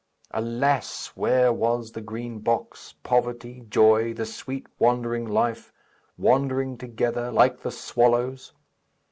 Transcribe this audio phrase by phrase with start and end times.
[0.31, 1.11] Alas!
[1.13, 5.71] where was the Green Box, poverty, joy, the sweet wandering life
[6.17, 8.51] wandering together, like the swallows?